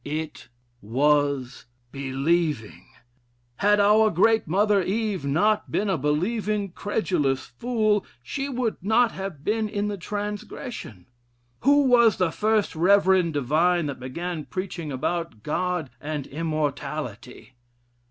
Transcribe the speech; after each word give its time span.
It 0.03 0.47
was 0.81 1.65
believing. 1.91 2.87
Had 3.57 3.79
our 3.79 4.09
great 4.09 4.47
mother 4.47 4.81
Eve 4.81 5.25
not 5.27 5.71
been 5.71 5.91
a 5.91 5.97
believing 5.99 6.71
credulous 6.71 7.45
fool, 7.45 8.03
she 8.23 8.49
would 8.49 8.77
not 8.81 9.11
have 9.11 9.43
been 9.43 9.69
in 9.69 9.89
the 9.89 9.97
transgression. 9.99 11.05
Who 11.59 11.83
was 11.83 12.17
the 12.17 12.31
first 12.31 12.75
reverend 12.75 13.33
divine 13.35 13.85
that 13.85 13.99
began 13.99 14.45
preaching 14.45 14.91
about 14.91 15.43
God 15.43 15.91
and 16.01 16.25
immortality? 16.25 17.53